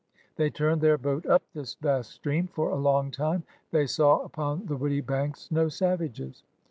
They 0.35 0.49
turned 0.49 0.81
their 0.81 0.97
boat 0.97 1.27
up 1.27 1.43
this 1.53 1.75
vast 1.75 2.09
stream. 2.09 2.47
For 2.47 2.71
a 2.71 2.75
long 2.75 3.11
time 3.11 3.43
they 3.69 3.85
saw 3.85 4.23
upon 4.23 4.65
the 4.65 4.75
woody 4.75 5.01
banks 5.01 5.51
no 5.51 5.67
savages. 5.69 6.41